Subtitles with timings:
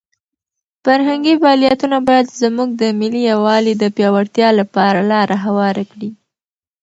[0.83, 6.09] فرهنګي فعالیتونه باید زموږ د ملي یووالي د پیاوړتیا لپاره لاره هواره کړي.